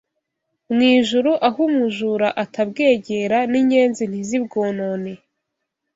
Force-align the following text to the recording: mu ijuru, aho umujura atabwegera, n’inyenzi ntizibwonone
mu 0.73 0.81
ijuru, 0.97 1.31
aho 1.47 1.59
umujura 1.69 2.27
atabwegera, 2.43 3.37
n’inyenzi 3.51 4.03
ntizibwonone 4.07 5.11